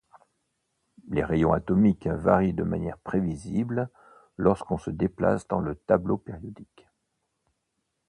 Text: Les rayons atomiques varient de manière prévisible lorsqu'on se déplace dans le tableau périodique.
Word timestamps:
Les 1.09 1.23
rayons 1.23 1.53
atomiques 1.53 2.07
varient 2.07 2.55
de 2.55 2.63
manière 2.63 2.97
prévisible 2.97 3.87
lorsqu'on 4.35 4.79
se 4.79 4.89
déplace 4.89 5.47
dans 5.47 5.59
le 5.59 5.75
tableau 5.75 6.17
périodique. 6.17 6.87